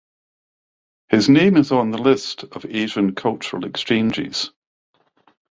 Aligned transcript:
His 1.09 1.29
name 1.29 1.55
is 1.57 1.71
on 1.71 1.91
the 1.91 1.99
list 1.99 2.41
of 2.41 2.65
Asian 2.65 3.13
cultural 3.13 3.65
exchanges. 3.65 4.49